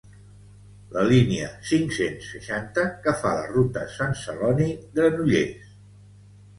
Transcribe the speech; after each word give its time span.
La 0.95 1.03
línia 1.11 1.49
cinc-cents 1.73 2.31
seixanta 2.37 2.87
que 3.05 3.15
fa 3.23 3.37
la 3.45 3.47
ruta 3.55 3.87
Sant 4.01 4.19
Celoni-Granollers 4.27 5.75